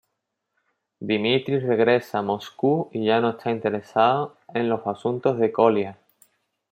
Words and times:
Dmitri 1.01 1.59
regresa 1.59 2.17
a 2.17 2.21
Moscú 2.23 2.89
y 2.91 3.05
ya 3.05 3.19
no 3.21 3.29
está 3.29 3.51
interesado 3.51 4.35
en 4.51 4.67
los 4.67 4.87
asuntos 4.87 5.37
de 5.37 5.51
Kolya. 5.51 5.99